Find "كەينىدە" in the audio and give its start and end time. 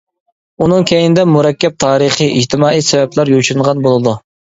0.91-1.25